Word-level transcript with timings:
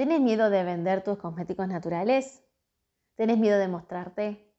¿Tenés 0.00 0.22
miedo 0.22 0.48
de 0.48 0.64
vender 0.64 1.04
tus 1.04 1.18
cosméticos 1.18 1.68
naturales? 1.68 2.42
¿Tenés 3.16 3.36
miedo 3.36 3.58
de 3.58 3.68
mostrarte? 3.68 4.50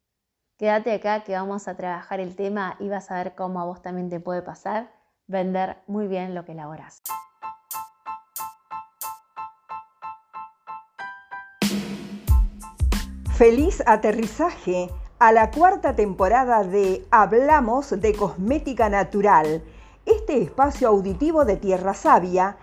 Quédate 0.56 0.94
acá 0.94 1.24
que 1.24 1.33
vamos 1.33 1.67
a 1.67 1.75
trabajar 1.75 2.20
el 2.20 2.36
tema 2.36 2.75
y 2.79 2.90
vas 2.90 3.10
a 3.10 3.16
ver 3.16 3.33
cómo 3.33 3.59
a 3.59 3.65
vos 3.65 3.81
también 3.81 4.12
te 4.12 4.19
puede 4.19 4.43
pasar 4.43 4.91
vender 5.25 5.77
muy 5.88 6.05
bien 6.05 6.35
lo 6.35 6.46
que 6.46 6.51
elaboras. 6.51 7.01
Feliz 13.33 13.81
aterrizaje 13.87 14.92
a 15.17 15.31
la 15.31 15.49
cuarta 15.49 15.96
temporada 15.96 16.63
de 16.63 17.03
Hablamos 17.09 17.99
de 17.99 18.13
Cosmética 18.13 18.89
Natural, 18.89 19.63
este 20.05 20.39
espacio 20.39 20.88
auditivo 20.88 21.45
de 21.45 21.58
Tierra 21.58 21.95
Sabia 21.95 22.58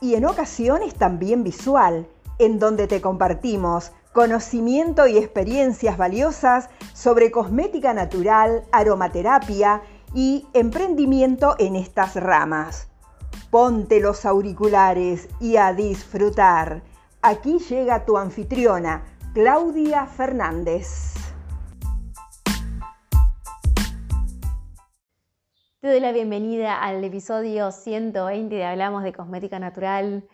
y 0.00 0.16
en 0.16 0.24
ocasiones 0.24 0.96
también 0.96 1.44
visual, 1.44 2.08
en 2.38 2.58
donde 2.58 2.86
te 2.86 3.00
compartimos 3.00 3.92
conocimiento 4.12 5.06
y 5.08 5.18
experiencias 5.18 5.98
valiosas 5.98 6.70
sobre 6.92 7.30
cosmética 7.30 7.92
natural, 7.92 8.62
aromaterapia 8.70 9.82
y 10.14 10.46
emprendimiento 10.52 11.56
en 11.58 11.74
estas 11.74 12.14
ramas. 12.14 12.88
Ponte 13.50 14.00
los 14.00 14.24
auriculares 14.24 15.28
y 15.40 15.56
a 15.56 15.72
disfrutar. 15.72 16.82
Aquí 17.22 17.58
llega 17.58 18.04
tu 18.04 18.16
anfitriona, 18.16 19.04
Claudia 19.32 20.06
Fernández. 20.06 21.14
Te 25.80 25.90
doy 25.90 26.00
la 26.00 26.12
bienvenida 26.12 26.80
al 26.80 27.02
episodio 27.04 27.70
120 27.70 28.54
de 28.54 28.64
Hablamos 28.64 29.02
de 29.02 29.12
Cosmética 29.12 29.58
Natural. 29.58 30.24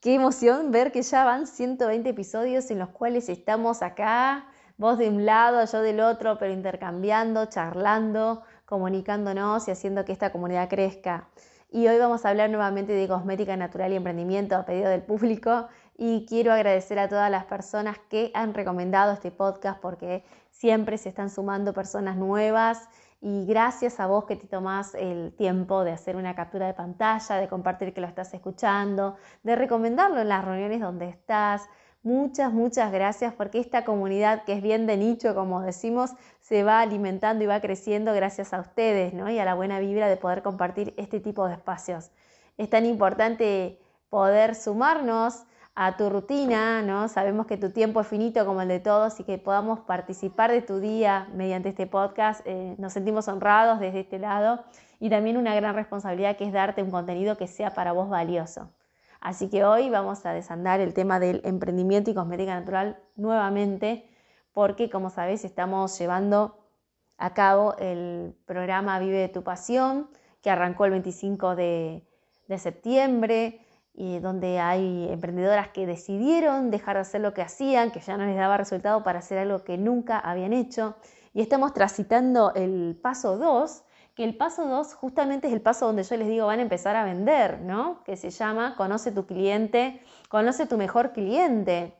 Qué 0.00 0.14
emoción 0.14 0.70
ver 0.70 0.92
que 0.92 1.02
ya 1.02 1.24
van 1.24 1.48
120 1.48 2.08
episodios 2.08 2.70
en 2.70 2.78
los 2.78 2.90
cuales 2.90 3.28
estamos 3.28 3.82
acá, 3.82 4.46
vos 4.76 4.96
de 4.96 5.08
un 5.08 5.26
lado, 5.26 5.64
yo 5.64 5.82
del 5.82 5.98
otro, 5.98 6.38
pero 6.38 6.52
intercambiando, 6.52 7.46
charlando, 7.46 8.42
comunicándonos 8.64 9.66
y 9.66 9.72
haciendo 9.72 10.04
que 10.04 10.12
esta 10.12 10.30
comunidad 10.30 10.68
crezca. 10.68 11.28
Y 11.68 11.88
hoy 11.88 11.98
vamos 11.98 12.24
a 12.24 12.28
hablar 12.28 12.48
nuevamente 12.48 12.92
de 12.92 13.08
cosmética 13.08 13.56
natural 13.56 13.92
y 13.92 13.96
emprendimiento 13.96 14.54
a 14.54 14.64
pedido 14.64 14.88
del 14.88 15.02
público 15.02 15.66
y 15.96 16.26
quiero 16.26 16.52
agradecer 16.52 17.00
a 17.00 17.08
todas 17.08 17.28
las 17.28 17.46
personas 17.46 17.98
que 18.08 18.30
han 18.34 18.54
recomendado 18.54 19.12
este 19.12 19.32
podcast 19.32 19.80
porque 19.80 20.22
siempre 20.52 20.96
se 20.96 21.08
están 21.08 21.28
sumando 21.28 21.74
personas 21.74 22.16
nuevas 22.16 22.88
y 23.20 23.46
gracias 23.46 23.98
a 23.98 24.06
vos 24.06 24.24
que 24.26 24.36
te 24.36 24.46
tomás 24.46 24.94
el 24.94 25.34
tiempo 25.36 25.82
de 25.82 25.90
hacer 25.90 26.14
una 26.16 26.34
captura 26.36 26.66
de 26.66 26.74
pantalla, 26.74 27.36
de 27.36 27.48
compartir 27.48 27.92
que 27.92 28.00
lo 28.00 28.06
estás 28.06 28.32
escuchando, 28.32 29.16
de 29.42 29.56
recomendarlo 29.56 30.20
en 30.20 30.28
las 30.28 30.44
reuniones 30.44 30.80
donde 30.80 31.08
estás. 31.08 31.68
Muchas, 32.04 32.52
muchas 32.52 32.92
gracias 32.92 33.34
porque 33.34 33.58
esta 33.58 33.84
comunidad 33.84 34.44
que 34.44 34.52
es 34.52 34.62
bien 34.62 34.86
de 34.86 34.96
nicho, 34.96 35.34
como 35.34 35.62
decimos, 35.62 36.12
se 36.40 36.62
va 36.62 36.80
alimentando 36.80 37.42
y 37.42 37.48
va 37.48 37.60
creciendo 37.60 38.14
gracias 38.14 38.54
a 38.54 38.60
ustedes 38.60 39.12
¿no? 39.14 39.28
y 39.28 39.38
a 39.40 39.44
la 39.44 39.54
buena 39.54 39.80
vibra 39.80 40.08
de 40.08 40.16
poder 40.16 40.42
compartir 40.42 40.94
este 40.96 41.18
tipo 41.18 41.48
de 41.48 41.54
espacios. 41.54 42.12
Es 42.56 42.70
tan 42.70 42.86
importante 42.86 43.80
poder 44.10 44.54
sumarnos 44.54 45.44
a 45.80 45.96
tu 45.96 46.10
rutina, 46.10 46.82
¿no? 46.82 47.06
Sabemos 47.06 47.46
que 47.46 47.56
tu 47.56 47.70
tiempo 47.70 48.00
es 48.00 48.08
finito 48.08 48.44
como 48.44 48.60
el 48.62 48.66
de 48.66 48.80
todos 48.80 49.20
y 49.20 49.22
que 49.22 49.38
podamos 49.38 49.78
participar 49.78 50.50
de 50.50 50.60
tu 50.60 50.80
día 50.80 51.28
mediante 51.32 51.68
este 51.68 51.86
podcast. 51.86 52.40
Eh, 52.46 52.74
nos 52.78 52.94
sentimos 52.94 53.28
honrados 53.28 53.78
desde 53.78 54.00
este 54.00 54.18
lado 54.18 54.64
y 54.98 55.08
también 55.08 55.36
una 55.36 55.54
gran 55.54 55.76
responsabilidad 55.76 56.36
que 56.36 56.46
es 56.46 56.52
darte 56.52 56.82
un 56.82 56.90
contenido 56.90 57.36
que 57.36 57.46
sea 57.46 57.74
para 57.74 57.92
vos 57.92 58.08
valioso. 58.08 58.72
Así 59.20 59.48
que 59.50 59.64
hoy 59.64 59.88
vamos 59.88 60.26
a 60.26 60.32
desandar 60.32 60.80
el 60.80 60.94
tema 60.94 61.20
del 61.20 61.42
emprendimiento 61.44 62.10
y 62.10 62.14
cosmética 62.14 62.58
natural 62.58 62.98
nuevamente 63.14 64.10
porque 64.52 64.90
como 64.90 65.10
sabéis 65.10 65.44
estamos 65.44 65.96
llevando 65.96 66.58
a 67.18 67.34
cabo 67.34 67.76
el 67.78 68.34
programa 68.46 68.98
Vive 68.98 69.18
de 69.18 69.28
tu 69.28 69.44
Pasión 69.44 70.10
que 70.42 70.50
arrancó 70.50 70.86
el 70.86 70.90
25 70.90 71.54
de, 71.54 72.04
de 72.48 72.58
septiembre 72.58 73.60
donde 74.20 74.60
hay 74.60 75.08
emprendedoras 75.10 75.68
que 75.68 75.84
decidieron 75.84 76.70
dejar 76.70 76.94
de 76.94 77.00
hacer 77.00 77.20
lo 77.20 77.34
que 77.34 77.42
hacían, 77.42 77.90
que 77.90 77.98
ya 77.98 78.16
no 78.16 78.26
les 78.26 78.36
daba 78.36 78.56
resultado 78.56 79.02
para 79.02 79.18
hacer 79.18 79.38
algo 79.38 79.64
que 79.64 79.76
nunca 79.76 80.20
habían 80.20 80.52
hecho. 80.52 80.94
Y 81.34 81.40
estamos 81.40 81.74
transitando 81.74 82.54
el 82.54 82.96
paso 83.02 83.38
2, 83.38 83.82
que 84.14 84.22
el 84.22 84.36
paso 84.36 84.66
2 84.66 84.94
justamente 84.94 85.48
es 85.48 85.52
el 85.52 85.60
paso 85.60 85.86
donde 85.86 86.04
yo 86.04 86.16
les 86.16 86.28
digo 86.28 86.46
van 86.46 86.60
a 86.60 86.62
empezar 86.62 86.94
a 86.94 87.04
vender, 87.04 87.60
¿no? 87.60 88.04
Que 88.04 88.16
se 88.16 88.30
llama 88.30 88.76
conoce 88.76 89.10
tu 89.10 89.26
cliente, 89.26 90.00
conoce 90.28 90.66
tu 90.66 90.76
mejor 90.76 91.12
cliente. 91.12 91.96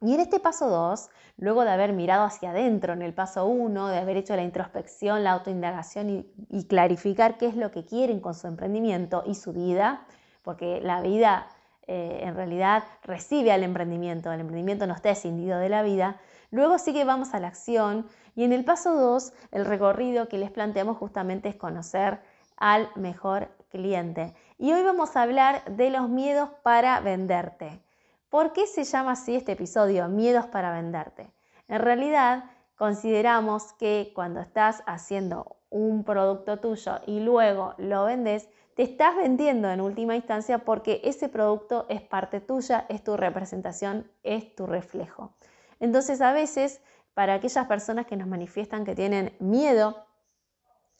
Y 0.00 0.14
en 0.14 0.20
este 0.20 0.40
paso 0.40 0.68
2, 0.68 1.10
luego 1.36 1.62
de 1.62 1.70
haber 1.70 1.92
mirado 1.92 2.24
hacia 2.24 2.50
adentro 2.50 2.92
en 2.92 3.02
el 3.02 3.14
paso 3.14 3.46
1, 3.46 3.86
de 3.86 3.98
haber 3.98 4.16
hecho 4.16 4.34
la 4.34 4.42
introspección, 4.42 5.22
la 5.22 5.32
autoindagación 5.32 6.10
y, 6.10 6.32
y 6.48 6.64
clarificar 6.66 7.38
qué 7.38 7.46
es 7.46 7.54
lo 7.54 7.70
que 7.70 7.84
quieren 7.84 8.18
con 8.18 8.34
su 8.34 8.48
emprendimiento 8.48 9.22
y 9.26 9.36
su 9.36 9.52
vida, 9.52 10.06
porque 10.42 10.80
la 10.80 11.00
vida 11.00 11.48
eh, 11.86 12.20
en 12.22 12.34
realidad 12.34 12.84
recibe 13.02 13.52
al 13.52 13.62
emprendimiento, 13.62 14.32
el 14.32 14.40
emprendimiento 14.40 14.86
no 14.86 14.94
está 14.94 15.10
escindido 15.10 15.58
de 15.58 15.68
la 15.68 15.82
vida. 15.82 16.20
Luego 16.50 16.78
sí 16.78 16.92
que 16.92 17.04
vamos 17.04 17.34
a 17.34 17.40
la 17.40 17.48
acción 17.48 18.06
y 18.36 18.44
en 18.44 18.52
el 18.52 18.64
paso 18.64 18.94
2 18.94 19.32
el 19.52 19.64
recorrido 19.64 20.28
que 20.28 20.38
les 20.38 20.50
planteamos 20.50 20.96
justamente 20.98 21.48
es 21.48 21.56
conocer 21.56 22.20
al 22.56 22.88
mejor 22.94 23.48
cliente. 23.70 24.34
Y 24.58 24.72
hoy 24.72 24.82
vamos 24.82 25.16
a 25.16 25.22
hablar 25.22 25.64
de 25.64 25.90
los 25.90 26.08
miedos 26.08 26.50
para 26.62 27.00
venderte. 27.00 27.80
¿Por 28.28 28.52
qué 28.52 28.66
se 28.66 28.84
llama 28.84 29.12
así 29.12 29.34
este 29.34 29.52
episodio, 29.52 30.06
Miedos 30.08 30.46
para 30.46 30.72
venderte? 30.72 31.32
En 31.66 31.80
realidad 31.80 32.44
consideramos 32.76 33.72
que 33.72 34.12
cuando 34.14 34.40
estás 34.40 34.82
haciendo 34.86 35.56
un 35.70 36.04
producto 36.04 36.58
tuyo 36.58 37.00
y 37.06 37.20
luego 37.20 37.74
lo 37.78 38.04
vendes, 38.04 38.48
estás 38.82 39.14
vendiendo 39.14 39.70
en 39.70 39.80
última 39.80 40.16
instancia 40.16 40.58
porque 40.58 41.02
ese 41.04 41.28
producto 41.28 41.84
es 41.90 42.00
parte 42.00 42.40
tuya, 42.40 42.86
es 42.88 43.04
tu 43.04 43.16
representación, 43.16 44.10
es 44.22 44.54
tu 44.54 44.66
reflejo. 44.66 45.34
Entonces 45.80 46.20
a 46.22 46.32
veces 46.32 46.80
para 47.12 47.34
aquellas 47.34 47.66
personas 47.66 48.06
que 48.06 48.16
nos 48.16 48.26
manifiestan 48.26 48.84
que 48.84 48.94
tienen 48.94 49.36
miedo 49.38 50.06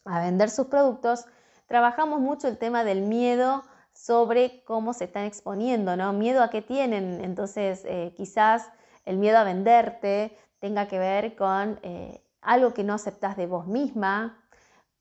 a 0.05 0.21
vender 0.21 0.51
sus 0.51 0.67
productos, 0.67 1.25
trabajamos 1.65 2.19
mucho 2.19 2.47
el 2.47 2.59
tema 2.59 2.83
del 2.83 3.01
miedo 3.01 3.63
sobre 3.93 4.63
cómo 4.65 4.93
se 4.93 5.05
están 5.05 5.25
exponiendo, 5.25 5.95
¿no? 5.95 6.13
Miedo 6.13 6.43
a 6.43 6.49
qué 6.49 6.61
tienen. 6.61 7.19
Entonces 7.21 7.83
eh, 7.85 8.13
quizás 8.15 8.69
el 9.05 9.17
miedo 9.17 9.39
a 9.39 9.43
venderte 9.43 10.37
tenga 10.59 10.87
que 10.87 10.99
ver 10.99 11.35
con 11.35 11.79
eh, 11.81 12.23
algo 12.41 12.73
que 12.75 12.83
no 12.83 12.93
aceptas 12.93 13.37
de 13.37 13.47
vos 13.47 13.65
misma, 13.65 14.40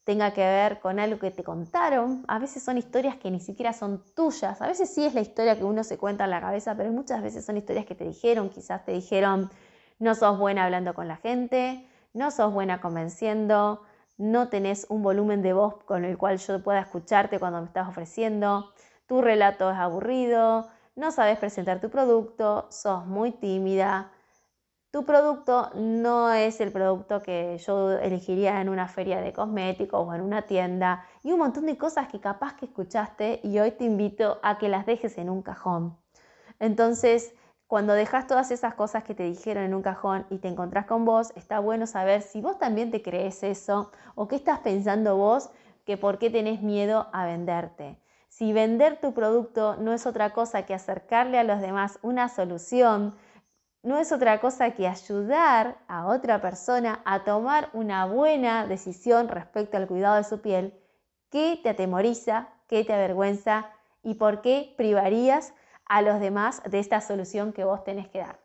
tenga 0.05 0.33
que 0.33 0.41
ver 0.41 0.81
con 0.81 0.99
algo 0.99 1.19
que 1.19 1.31
te 1.31 1.44
contaron. 1.44 2.25
A 2.28 2.38
veces 2.38 2.62
son 2.62 2.78
historias 2.78 3.16
que 3.16 3.31
ni 3.31 3.41
siquiera 3.41 3.72
son 3.72 4.03
tuyas. 4.15 4.61
A 4.61 4.66
veces 4.66 4.93
sí 4.94 5.05
es 5.05 5.15
la 5.15 5.21
historia 5.21 5.56
que 5.56 5.65
uno 5.65 5.84
se 5.84 5.99
cuenta 5.99 6.25
en 6.25 6.31
la 6.31 6.41
cabeza, 6.41 6.75
pero 6.77 6.91
muchas 6.93 7.22
veces 7.22 7.44
son 7.44 7.56
historias 7.56 7.87
que 7.87 7.94
te 7.94 8.05
dijeron. 8.05 8.49
Quizás 8.50 8.84
te 8.84 8.93
dijeron, 8.93 9.50
no 9.99 10.15
sos 10.15 10.38
buena 10.38 10.65
hablando 10.65 10.94
con 10.94 11.09
la 11.09 11.16
gente, 11.16 11.87
no 12.15 12.31
sos 12.31 12.53
buena 12.53 12.81
convenciendo, 12.81 13.83
no 14.16 14.49
tenés 14.49 14.87
un 14.88 15.03
volumen 15.03 15.43
de 15.43 15.53
voz 15.53 15.83
con 15.84 16.05
el 16.05 16.19
cual 16.19 16.38
yo 16.38 16.62
pueda 16.62 16.81
escucharte 16.81 17.38
cuando 17.38 17.61
me 17.61 17.67
estás 17.67 17.88
ofreciendo, 17.88 18.72
tu 19.06 19.22
relato 19.22 19.71
es 19.71 19.77
aburrido, 19.77 20.69
no 20.97 21.11
sabes 21.11 21.38
presentar 21.38 21.81
tu 21.81 21.91
producto, 21.91 22.67
sos 22.71 23.06
muy 23.06 23.32
tímida, 23.32 24.11
tu 24.90 25.04
producto 25.04 25.70
no 25.74 26.32
es 26.32 26.60
el 26.60 26.72
producto 26.72 27.22
que 27.22 27.58
yo 27.58 27.92
elegiría 27.92 28.60
en 28.60 28.68
una 28.68 28.88
feria 28.88 29.20
de 29.20 29.32
cosméticos 29.32 30.06
o 30.06 30.14
en 30.14 30.20
una 30.20 30.42
tienda 30.42 31.04
y 31.22 31.30
un 31.30 31.38
montón 31.38 31.66
de 31.66 31.78
cosas 31.78 32.08
que 32.08 32.20
capaz 32.20 32.54
que 32.54 32.66
escuchaste 32.66 33.40
y 33.44 33.58
hoy 33.60 33.70
te 33.70 33.84
invito 33.84 34.40
a 34.42 34.58
que 34.58 34.68
las 34.68 34.86
dejes 34.86 35.16
en 35.18 35.30
un 35.30 35.42
cajón. 35.42 35.96
Entonces, 36.58 37.34
cuando 37.68 37.92
dejas 37.92 38.26
todas 38.26 38.50
esas 38.50 38.75
cosas 38.75 39.04
que 39.04 39.14
te 39.14 39.22
dijeron 39.22 39.62
en 39.62 39.75
un 39.75 39.82
cajón 39.82 40.26
y 40.28 40.38
te 40.38 40.48
encontrás 40.48 40.87
con 40.87 41.04
vos, 41.04 41.32
está 41.36 41.60
bueno 41.60 41.86
saber 41.86 42.22
si 42.22 42.40
vos 42.40 42.58
también 42.58 42.90
te 42.90 43.00
crees 43.00 43.44
eso 43.44 43.93
o 44.16 44.26
qué 44.26 44.34
estás 44.34 44.58
pensando 44.58 45.16
vos 45.16 45.50
que 45.84 45.96
por 45.96 46.19
qué 46.19 46.31
tenés 46.31 46.62
miedo 46.62 47.06
a 47.12 47.26
venderte. 47.26 48.00
Si 48.28 48.52
vender 48.52 49.00
tu 49.00 49.14
producto 49.14 49.76
no 49.76 49.93
es 49.93 50.04
otra 50.04 50.32
cosa 50.32 50.66
que 50.66 50.75
acercarle 50.75 51.38
a 51.38 51.44
los 51.44 51.60
demás 51.60 52.00
una 52.02 52.28
solución, 52.28 53.14
no 53.82 53.99
es 53.99 54.12
otra 54.12 54.41
cosa 54.41 54.73
que 54.73 54.87
ayudar 54.87 55.79
a 55.88 56.06
otra 56.06 56.41
persona 56.41 57.00
a 57.05 57.25
tomar 57.25 57.71
una 57.73 58.06
buena 58.06 58.67
decisión 58.67 59.29
respecto 59.29 59.77
al 59.77 59.87
cuidado 59.87 60.17
de 60.17 60.25
su 60.25 60.41
piel, 60.41 60.75
¿qué 61.31 61.59
te 61.62 61.71
atemoriza, 61.71 62.49
qué 62.69 62.85
te 62.85 62.93
avergüenza 62.93 63.71
y 64.03 64.15
por 64.15 64.43
qué 64.43 64.75
privarías 64.77 65.55
a 65.91 66.03
los 66.03 66.21
demás 66.21 66.62
de 66.71 66.79
esta 66.79 67.00
solución 67.00 67.53
que 67.53 67.65
vos 67.65 67.82
tenés 67.82 68.09
que 68.09 68.21
dar. 68.21 68.38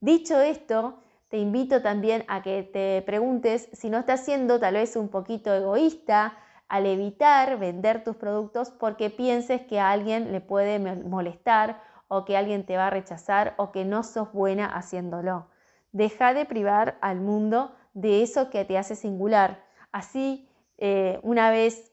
Dicho 0.00 0.40
esto, 0.40 0.98
te 1.28 1.38
invito 1.38 1.82
también 1.82 2.24
a 2.28 2.42
que 2.42 2.62
te 2.62 3.02
preguntes 3.02 3.68
si 3.72 3.90
no 3.90 3.98
estás 3.98 4.24
siendo 4.24 4.60
tal 4.60 4.74
vez 4.74 4.94
un 4.94 5.08
poquito 5.08 5.52
egoísta 5.52 6.34
al 6.68 6.86
evitar 6.86 7.58
vender 7.58 8.04
tus 8.04 8.16
productos 8.16 8.70
porque 8.70 9.10
pienses 9.10 9.62
que 9.62 9.80
a 9.80 9.90
alguien 9.90 10.30
le 10.30 10.40
puede 10.40 10.78
molestar 10.78 11.82
o 12.14 12.26
que 12.26 12.36
alguien 12.36 12.66
te 12.66 12.76
va 12.76 12.88
a 12.88 12.90
rechazar 12.90 13.54
o 13.56 13.72
que 13.72 13.86
no 13.86 14.02
sos 14.02 14.30
buena 14.34 14.66
haciéndolo. 14.66 15.46
Deja 15.92 16.34
de 16.34 16.44
privar 16.44 16.98
al 17.00 17.20
mundo 17.20 17.74
de 17.94 18.22
eso 18.22 18.50
que 18.50 18.66
te 18.66 18.76
hace 18.76 18.96
singular. 18.96 19.64
Así, 19.92 20.46
eh, 20.76 21.18
una 21.22 21.50
vez, 21.50 21.90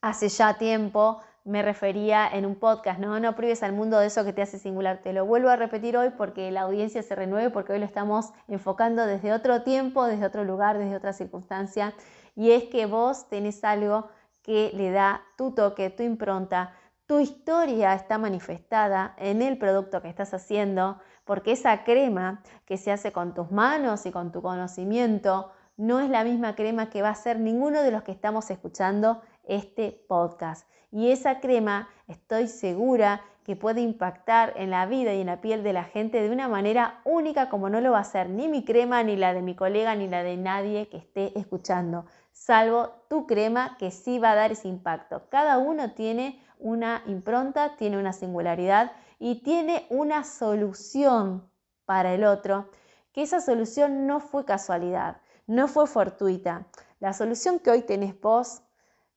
hace 0.00 0.30
ya 0.30 0.56
tiempo, 0.56 1.20
me 1.44 1.60
refería 1.60 2.26
en 2.32 2.46
un 2.46 2.54
podcast, 2.54 2.98
¿no? 2.98 3.20
No 3.20 3.36
prives 3.36 3.62
al 3.62 3.74
mundo 3.74 3.98
de 3.98 4.06
eso 4.06 4.24
que 4.24 4.32
te 4.32 4.40
hace 4.40 4.58
singular. 4.58 5.02
Te 5.02 5.12
lo 5.12 5.26
vuelvo 5.26 5.50
a 5.50 5.56
repetir 5.56 5.98
hoy 5.98 6.08
porque 6.16 6.50
la 6.50 6.62
audiencia 6.62 7.02
se 7.02 7.14
renueve, 7.14 7.50
porque 7.50 7.74
hoy 7.74 7.78
lo 7.78 7.84
estamos 7.84 8.32
enfocando 8.48 9.04
desde 9.04 9.34
otro 9.34 9.62
tiempo, 9.64 10.06
desde 10.06 10.24
otro 10.24 10.44
lugar, 10.44 10.78
desde 10.78 10.96
otra 10.96 11.12
circunstancia. 11.12 11.92
Y 12.36 12.52
es 12.52 12.64
que 12.64 12.86
vos 12.86 13.28
tenés 13.28 13.64
algo 13.64 14.08
que 14.42 14.70
le 14.72 14.90
da 14.90 15.22
tu 15.36 15.52
toque, 15.52 15.90
tu 15.90 16.02
impronta. 16.02 16.72
Tu 17.10 17.18
historia 17.18 17.92
está 17.94 18.18
manifestada 18.18 19.16
en 19.18 19.42
el 19.42 19.58
producto 19.58 20.00
que 20.00 20.08
estás 20.08 20.32
haciendo, 20.32 21.00
porque 21.24 21.50
esa 21.50 21.82
crema 21.82 22.40
que 22.66 22.76
se 22.76 22.92
hace 22.92 23.10
con 23.10 23.34
tus 23.34 23.50
manos 23.50 24.06
y 24.06 24.12
con 24.12 24.30
tu 24.30 24.42
conocimiento 24.42 25.50
no 25.76 25.98
es 25.98 26.08
la 26.08 26.22
misma 26.22 26.54
crema 26.54 26.88
que 26.88 27.02
va 27.02 27.08
a 27.08 27.14
ser 27.16 27.40
ninguno 27.40 27.82
de 27.82 27.90
los 27.90 28.04
que 28.04 28.12
estamos 28.12 28.48
escuchando 28.52 29.22
este 29.42 30.04
podcast. 30.08 30.70
Y 30.92 31.10
esa 31.10 31.40
crema 31.40 31.88
estoy 32.06 32.46
segura 32.46 33.22
que 33.42 33.56
puede 33.56 33.80
impactar 33.80 34.52
en 34.54 34.70
la 34.70 34.86
vida 34.86 35.12
y 35.12 35.22
en 35.22 35.26
la 35.26 35.40
piel 35.40 35.64
de 35.64 35.72
la 35.72 35.82
gente 35.82 36.22
de 36.22 36.30
una 36.30 36.46
manera 36.46 37.00
única 37.04 37.48
como 37.48 37.68
no 37.70 37.80
lo 37.80 37.90
va 37.90 37.98
a 37.98 38.02
hacer 38.02 38.30
ni 38.30 38.46
mi 38.46 38.64
crema, 38.64 39.02
ni 39.02 39.16
la 39.16 39.34
de 39.34 39.42
mi 39.42 39.56
colega, 39.56 39.96
ni 39.96 40.06
la 40.06 40.22
de 40.22 40.36
nadie 40.36 40.88
que 40.88 40.98
esté 40.98 41.36
escuchando, 41.36 42.06
salvo 42.30 42.92
tu 43.08 43.26
crema 43.26 43.76
que 43.80 43.90
sí 43.90 44.20
va 44.20 44.30
a 44.30 44.36
dar 44.36 44.52
ese 44.52 44.68
impacto. 44.68 45.28
Cada 45.28 45.58
uno 45.58 45.90
tiene 45.94 46.40
una 46.60 47.02
impronta, 47.06 47.76
tiene 47.76 47.98
una 47.98 48.12
singularidad 48.12 48.92
y 49.18 49.42
tiene 49.42 49.86
una 49.90 50.24
solución 50.24 51.50
para 51.84 52.14
el 52.14 52.24
otro, 52.24 52.70
que 53.12 53.22
esa 53.22 53.40
solución 53.40 54.06
no 54.06 54.20
fue 54.20 54.44
casualidad, 54.44 55.20
no 55.46 55.66
fue 55.66 55.86
fortuita. 55.86 56.66
La 57.00 57.12
solución 57.12 57.58
que 57.58 57.70
hoy 57.70 57.82
tenés 57.82 58.18
vos 58.20 58.62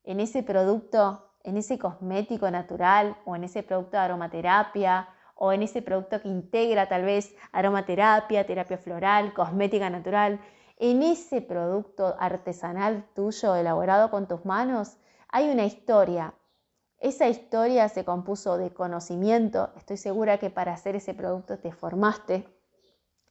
en 0.03 0.19
ese 0.19 0.43
producto, 0.43 1.29
en 1.43 1.57
ese 1.57 1.77
cosmético 1.77 2.49
natural 2.49 3.17
o 3.25 3.35
en 3.35 3.43
ese 3.43 3.63
producto 3.63 3.97
de 3.97 4.03
aromaterapia 4.03 5.09
o 5.35 5.51
en 5.51 5.63
ese 5.63 5.81
producto 5.81 6.21
que 6.21 6.29
integra 6.29 6.87
tal 6.87 7.03
vez 7.03 7.35
aromaterapia, 7.51 8.45
terapia 8.45 8.77
floral, 8.77 9.33
cosmética 9.33 9.89
natural, 9.89 10.39
en 10.77 11.03
ese 11.03 11.41
producto 11.41 12.15
artesanal 12.19 13.05
tuyo 13.13 13.55
elaborado 13.55 14.09
con 14.09 14.27
tus 14.27 14.43
manos, 14.45 14.97
hay 15.29 15.49
una 15.49 15.65
historia, 15.65 16.33
esa 17.03 17.27
historia 17.27 17.89
se 17.89 18.05
compuso 18.05 18.57
de 18.57 18.73
conocimiento. 18.73 19.71
Estoy 19.75 19.97
segura 19.97 20.37
que 20.37 20.49
para 20.49 20.71
hacer 20.71 20.95
ese 20.95 21.13
producto 21.13 21.59
te 21.59 21.73
formaste, 21.73 22.47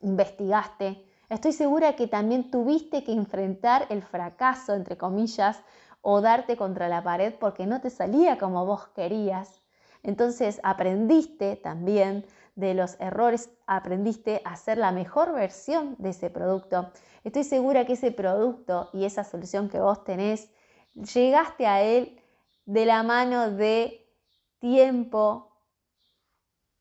investigaste. 0.02 1.06
Estoy 1.30 1.52
segura 1.52 1.96
que 1.96 2.06
también 2.06 2.50
tuviste 2.50 3.02
que 3.02 3.12
enfrentar 3.12 3.86
el 3.88 4.02
fracaso, 4.02 4.74
entre 4.74 4.98
comillas, 4.98 5.62
o 6.02 6.20
darte 6.20 6.58
contra 6.58 6.90
la 6.90 7.02
pared 7.02 7.32
porque 7.40 7.64
no 7.64 7.80
te 7.80 7.88
salía 7.88 8.36
como 8.36 8.66
vos 8.66 8.88
querías. 8.88 9.62
Entonces 10.02 10.60
aprendiste 10.64 11.56
también 11.56 12.26
de 12.54 12.74
los 12.74 13.00
errores, 13.00 13.48
aprendiste 13.66 14.42
a 14.44 14.56
ser 14.56 14.76
la 14.76 14.92
mejor 14.92 15.32
versión 15.32 15.96
de 15.98 16.10
ese 16.10 16.28
producto. 16.28 16.90
Estoy 17.24 17.44
segura 17.44 17.86
que 17.86 17.94
ese 17.94 18.12
producto 18.12 18.90
y 18.92 19.06
esa 19.06 19.24
solución 19.24 19.70
que 19.70 19.80
vos 19.80 20.04
tenés, 20.04 20.50
llegaste 20.92 21.66
a 21.66 21.80
él 21.80 22.21
de 22.64 22.86
la 22.86 23.02
mano 23.02 23.50
de 23.50 24.06
tiempo, 24.58 25.52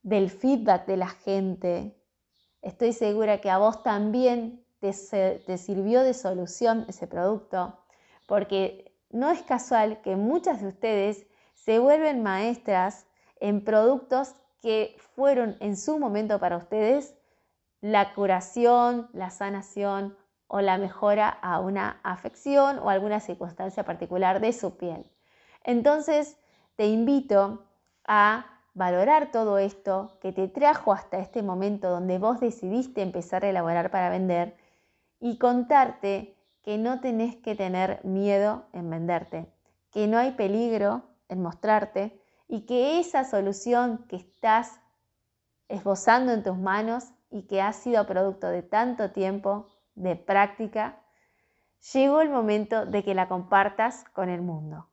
del 0.04 0.30
feedback 0.30 0.86
de 0.86 0.98
la 0.98 1.08
gente. 1.08 1.98
Estoy 2.62 2.94
segura 2.94 3.42
que 3.42 3.50
a 3.50 3.58
vos 3.58 3.84
también 3.84 4.66
te, 4.80 4.94
sirvió 4.94 6.04
de 6.04 6.14
solución 6.14 6.86
ese 6.88 7.08
producto, 7.08 7.80
porque 8.28 8.96
no 9.10 9.30
es 9.30 9.42
casual 9.44 10.02
que 10.02 10.16
muchas 10.16 10.62
de 10.62 10.68
ustedes 10.68 11.28
se 11.54 11.80
vuelven 11.80 12.24
maestras 12.24 13.06
en 13.40 13.64
productos 13.64 14.36
que 14.62 14.96
fueron 15.16 15.56
en 15.60 15.78
su 15.78 16.00
momento 16.00 16.40
para 16.40 16.58
ustedes 16.58 17.16
la 17.82 18.14
curación, 18.14 19.10
la 19.14 19.32
sanación 19.32 20.18
o 20.48 20.62
la 20.62 20.78
mejora 20.78 21.30
a 21.30 21.60
una 21.60 22.00
afección 22.04 22.78
o 22.80 22.90
alguna 22.90 23.20
circunstancia 23.20 23.84
particular 23.84 24.40
de 24.40 24.54
su 24.54 24.78
piel. 24.78 25.06
Entonces, 25.64 26.38
te 26.76 26.88
invito 26.88 27.66
a 28.08 28.46
valorar 28.74 29.32
todo 29.32 29.58
esto 29.58 30.18
que 30.22 30.32
te 30.32 30.48
trajo 30.48 30.94
hasta 30.94 31.20
este 31.20 31.44
momento 31.44 31.90
donde 31.90 32.18
vos 32.18 32.40
decidiste 32.40 33.02
empezar 33.02 33.44
a 33.44 33.50
elaborar 33.50 33.92
para 33.92 34.10
vender 34.10 34.58
y 35.20 35.38
contarte 35.38 36.36
que 36.64 36.78
no 36.78 37.02
tenés 37.02 37.36
que 37.36 37.56
tener 37.56 38.04
miedo 38.04 38.66
en 38.74 38.90
venderte, 38.90 39.52
que 39.92 40.08
no 40.08 40.18
hay 40.18 40.32
peligro 40.32 41.04
en 41.28 41.42
mostrarte 41.42 42.20
y 42.48 42.66
que 42.66 43.00
esa 43.00 43.24
solución 43.24 44.06
que 44.08 44.18
estás 44.18 44.80
esbozando 45.68 46.34
en 46.34 46.44
tus 46.44 46.58
manos 46.58 47.06
y 47.30 47.44
que 47.44 47.62
ha 47.62 47.74
sido 47.74 48.06
producto 48.06 48.48
de 48.48 48.62
tanto 48.62 49.12
tiempo 49.12 49.68
de 49.96 50.16
práctica, 50.16 51.02
llegó 51.94 52.22
el 52.22 52.30
momento 52.30 52.86
de 52.86 53.04
que 53.04 53.16
la 53.16 53.28
compartas 53.28 54.04
con 54.14 54.30
el 54.30 54.42
mundo. 54.42 54.91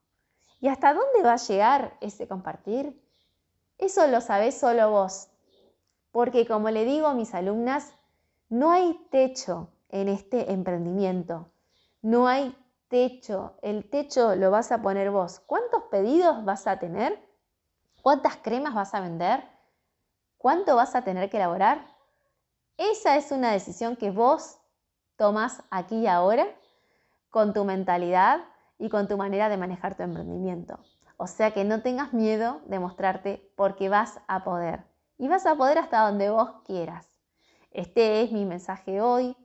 ¿Y 0.59 0.67
hasta 0.67 0.93
dónde 0.93 1.23
va 1.23 1.33
a 1.33 1.37
llegar 1.37 1.97
ese 2.01 2.27
compartir? 2.27 3.01
Eso 3.77 4.07
lo 4.07 4.19
sabés 4.19 4.59
solo 4.59 4.91
vos, 4.91 5.29
porque 6.11 6.45
como 6.45 6.69
le 6.69 6.83
digo 6.83 7.07
a 7.07 7.13
mis 7.13 7.33
alumnas, 7.33 7.93
no 8.49 8.71
hay 8.71 8.93
techo 9.09 9.69
en 9.89 10.09
este 10.09 10.51
emprendimiento, 10.51 11.49
no 12.01 12.27
hay 12.27 12.57
techo, 12.89 13.57
el 13.61 13.89
techo 13.89 14.35
lo 14.35 14.51
vas 14.51 14.71
a 14.71 14.81
poner 14.81 15.11
vos. 15.11 15.39
¿Cuántos 15.39 15.83
pedidos 15.83 16.43
vas 16.43 16.67
a 16.67 16.77
tener? 16.77 17.17
¿Cuántas 18.01 18.37
cremas 18.37 18.73
vas 18.73 18.93
a 18.93 18.99
vender? 18.99 19.43
¿Cuánto 20.37 20.75
vas 20.75 20.95
a 20.95 21.03
tener 21.03 21.29
que 21.29 21.37
elaborar? 21.37 21.85
Esa 22.77 23.15
es 23.15 23.31
una 23.31 23.51
decisión 23.51 23.95
que 23.95 24.11
vos 24.11 24.57
tomas 25.15 25.63
aquí 25.69 25.99
y 25.99 26.07
ahora 26.07 26.47
con 27.29 27.53
tu 27.53 27.63
mentalidad 27.63 28.41
y 28.79 28.89
con 28.89 29.07
tu 29.07 29.17
manera 29.17 29.49
de 29.49 29.57
manejar 29.57 29.95
tu 29.95 30.03
emprendimiento. 30.03 30.79
O 31.17 31.27
sea 31.27 31.51
que 31.51 31.65
no 31.65 31.81
tengas 31.81 32.13
miedo 32.13 32.61
de 32.65 32.79
mostrarte 32.79 33.51
porque 33.55 33.89
vas 33.89 34.21
a 34.27 34.43
poder. 34.45 34.85
Y 35.17 35.27
vas 35.27 35.45
a 35.45 35.55
poder 35.55 35.77
hasta 35.77 35.99
donde 36.07 36.29
vos 36.29 36.49
quieras. 36.65 37.05
Este 37.71 38.21
es 38.23 38.31
mi 38.31 38.45
mensaje 38.45 39.01
hoy. 39.01 39.35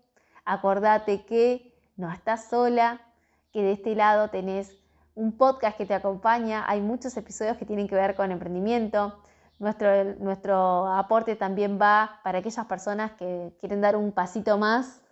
Acordate 0.45 1.25
que 1.27 1.75
no 1.97 2.11
estás 2.13 2.49
sola, 2.49 3.01
que 3.53 3.63
de 3.63 3.73
este 3.73 3.97
lado 3.97 4.31
tenés 4.31 4.77
un 5.17 5.37
podcast 5.37 5.77
que 5.77 5.85
te 5.85 5.95
acompaña. 5.95 6.65
Hay 6.69 6.81
muchos 6.81 7.17
episodios 7.17 7.57
que 7.57 7.67
tienen 7.67 7.89
que 7.89 7.97
ver 7.97 8.15
con 8.15 8.31
emprendimiento. 8.31 9.19
Nuestro, 9.59 10.15
nuestro 10.21 10.87
aporte 10.87 11.35
también 11.35 11.79
va 11.81 12.21
para 12.23 12.39
aquellas 12.39 12.67
personas 12.67 13.13
que 13.13 13.53
quieren 13.59 13.81
dar 13.81 13.97
un 13.97 14.13
pasito 14.13 14.59
más 14.59 15.04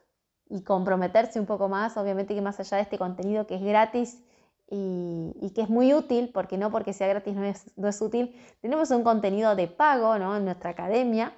y 0.52 0.62
comprometerse 0.62 1.40
un 1.40 1.46
poco 1.46 1.68
más, 1.68 1.96
obviamente 1.96 2.34
que 2.34 2.42
más 2.42 2.60
allá 2.60 2.76
de 2.76 2.82
este 2.82 2.98
contenido 2.98 3.46
que 3.46 3.54
es 3.54 3.62
gratis 3.62 4.22
y, 4.68 5.50
que 5.54 5.62
es 5.62 5.70
muy 5.70 5.94
útil, 5.94 6.30
porque 6.32 6.58
no 6.58 6.70
porque 6.70 6.92
sea 6.92 7.08
gratis 7.08 7.34
no 7.34 7.44
es, 7.44 7.70
no 7.76 7.88
es 7.88 8.00
útil, 8.02 8.38
tenemos 8.60 8.90
un 8.90 9.02
contenido 9.02 9.56
de 9.56 9.66
pago 9.66 10.18
¿no? 10.18 10.36
en 10.36 10.44
nuestra 10.44 10.70
academia 10.70 11.32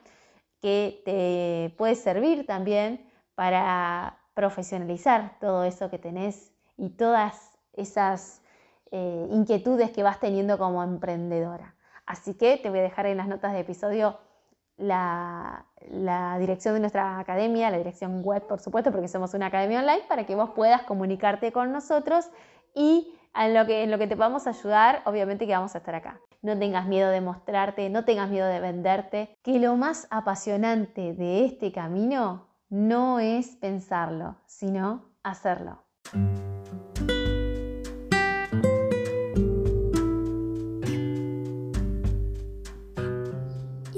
que 0.61 1.01
te 1.05 1.77
puede 1.77 1.95
servir 1.95 2.45
también 2.45 3.09
para 3.37 4.19
profesionalizar 4.35 5.39
todo 5.41 5.63
eso 5.63 5.91
que 5.91 5.99
tenés 5.99 6.53
y 6.77 6.91
todas 6.91 7.53
esas 7.73 8.43
eh, 8.91 9.29
inquietudes 9.31 9.91
que 9.91 10.03
vas 10.03 10.19
teniendo 10.19 10.59
como 10.59 10.83
emprendedora. 10.83 11.77
Así 12.05 12.35
que 12.35 12.57
te 12.57 12.69
voy 12.69 12.81
a 12.81 12.83
dejar 12.83 13.07
en 13.07 13.19
las 13.19 13.29
notas 13.29 13.53
de 13.53 13.61
episodio 13.61 14.19
la, 14.77 15.67
dirección 16.39 16.75
de 16.75 16.81
nuestra 16.81 17.19
academia, 17.19 17.71
la 17.71 17.79
dirección 17.79 18.23
web, 18.23 18.47
por 18.47 18.61
supuesto, 18.61 18.91
porque 18.91 19.09
somos 19.09 19.35
una 19.35 19.47
academia 19.47 19.81
online, 19.81 20.03
para 20.09 20.25
que 20.27 20.35
vos 20.35 20.51
puedas 20.51 20.83
comunicarte 20.83 21.53
con 21.53 21.73
nosotros 21.73 22.31
y 22.75 23.15
en 23.35 23.55
lo 23.55 23.67
que, 23.67 23.83
en 23.83 23.91
lo 23.91 23.99
que 23.99 24.07
te 24.07 24.17
podamos 24.17 24.47
ayudar, 24.47 25.03
obviamente 25.07 25.47
que 25.47 25.53
vamos 25.53 25.75
a 25.75 25.79
estar 25.79 25.95
acá. 25.95 26.21
No 26.43 26.59
tengas 26.59 26.87
miedo 26.87 27.11
de 27.11 27.21
mostrarte, 27.21 27.89
no 27.91 28.05
tengas 28.05 28.31
miedo 28.31 28.47
de 28.47 28.61
venderte, 28.61 29.37
que 29.43 29.59
lo 29.59 29.77
más 29.77 30.07
apasionante 30.11 31.15
de 31.15 31.45
este 31.45 31.73
camino 31.73 32.49
no 32.69 33.19
es 33.19 33.57
pensarlo, 33.57 34.37
sino 34.47 35.11
hacerlo. 35.23 35.85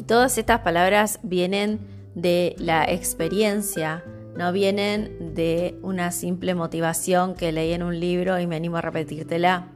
Todas 0.06 0.38
estas 0.38 0.60
palabras 0.60 1.18
vienen 1.22 1.80
de 2.14 2.54
la 2.58 2.84
experiencia, 2.84 4.04
no 4.36 4.52
vienen 4.52 5.34
de 5.34 5.78
una 5.82 6.10
simple 6.12 6.54
motivación 6.54 7.34
que 7.34 7.52
leí 7.52 7.72
en 7.72 7.82
un 7.82 7.98
libro 7.98 8.38
y 8.38 8.46
me 8.46 8.56
animo 8.56 8.76
a 8.76 8.82
repetírtela. 8.82 9.68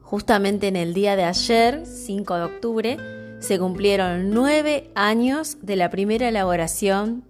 Justamente 0.00 0.68
en 0.68 0.76
el 0.76 0.94
día 0.94 1.16
de 1.16 1.24
ayer, 1.24 1.86
5 1.86 2.34
de 2.36 2.42
octubre, 2.42 2.96
se 3.40 3.58
cumplieron 3.58 4.30
nueve 4.30 4.90
años 4.94 5.58
de 5.60 5.76
la 5.76 5.90
primera 5.90 6.28
elaboración 6.28 7.24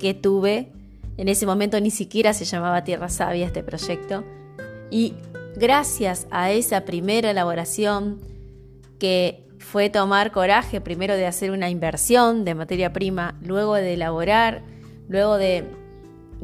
que 0.00 0.14
tuve. 0.14 0.72
En 1.16 1.28
ese 1.28 1.46
momento 1.46 1.80
ni 1.80 1.90
siquiera 1.90 2.32
se 2.32 2.44
llamaba 2.44 2.84
Tierra 2.84 3.08
Sabia 3.08 3.46
este 3.46 3.62
proyecto. 3.62 4.24
Y 4.90 5.14
gracias 5.56 6.26
a 6.30 6.50
esa 6.50 6.84
primera 6.84 7.30
elaboración, 7.30 8.20
que 8.98 9.46
fue 9.62 9.88
tomar 9.88 10.32
coraje 10.32 10.80
primero 10.80 11.14
de 11.14 11.26
hacer 11.26 11.50
una 11.50 11.70
inversión 11.70 12.44
de 12.44 12.54
materia 12.54 12.92
prima, 12.92 13.36
luego 13.40 13.74
de 13.74 13.94
elaborar, 13.94 14.62
luego 15.08 15.38
de, 15.38 15.64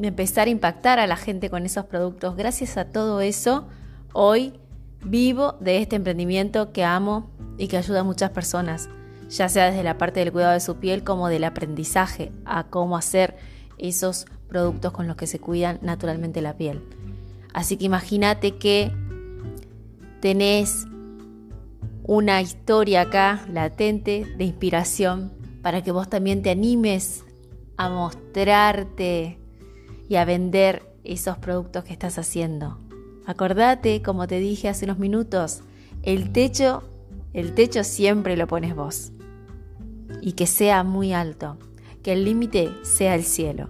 empezar 0.01 0.47
a 0.47 0.49
impactar 0.49 0.97
a 0.97 1.07
la 1.07 1.17
gente 1.17 1.49
con 1.49 1.65
esos 1.65 1.85
productos, 1.85 2.37
gracias 2.37 2.77
a 2.77 2.85
todo 2.85 3.19
eso, 3.19 3.67
hoy 4.13 4.53
vivo 5.03 5.57
de 5.59 5.79
este 5.79 5.97
emprendimiento 5.97 6.71
que 6.71 6.85
amo 6.85 7.29
y 7.57 7.67
que 7.67 7.75
ayuda 7.75 7.99
a 7.99 8.03
muchas 8.03 8.29
personas, 8.29 8.89
ya 9.29 9.49
sea 9.49 9.65
desde 9.65 9.83
la 9.83 9.97
parte 9.97 10.21
del 10.21 10.31
cuidado 10.31 10.53
de 10.53 10.61
su 10.61 10.77
piel 10.77 11.03
como 11.03 11.27
del 11.27 11.43
aprendizaje 11.43 12.31
a 12.45 12.67
cómo 12.67 12.95
hacer 12.95 13.35
esos 13.77 14.25
productos 14.47 14.93
con 14.93 15.07
los 15.07 15.17
que 15.17 15.27
se 15.27 15.39
cuidan 15.39 15.79
naturalmente 15.81 16.41
la 16.41 16.55
piel. 16.55 16.81
Así 17.53 17.75
que 17.75 17.85
imagínate 17.85 18.57
que 18.57 18.93
tenés 20.21 20.87
una 22.09 22.41
historia 22.41 23.01
acá 23.01 23.45
latente 23.53 24.25
de 24.35 24.43
inspiración 24.43 25.31
para 25.61 25.83
que 25.83 25.91
vos 25.91 26.09
también 26.09 26.41
te 26.41 26.49
animes 26.49 27.23
a 27.77 27.87
mostrarte 27.87 29.37
y 30.09 30.15
a 30.15 30.25
vender 30.25 30.91
esos 31.03 31.37
productos 31.37 31.83
que 31.83 31.93
estás 31.93 32.17
haciendo. 32.17 32.79
Acordate, 33.27 34.01
como 34.01 34.25
te 34.25 34.39
dije 34.39 34.69
hace 34.69 34.85
unos 34.85 34.97
minutos, 34.97 35.61
el 36.01 36.31
techo, 36.31 36.81
el 37.33 37.53
techo 37.53 37.83
siempre 37.83 38.35
lo 38.37 38.47
pones 38.47 38.75
vos. 38.75 39.11
Y 40.19 40.31
que 40.31 40.47
sea 40.47 40.83
muy 40.83 41.13
alto, 41.13 41.59
que 42.01 42.13
el 42.13 42.25
límite 42.25 42.71
sea 42.81 43.13
el 43.13 43.23
cielo. 43.23 43.69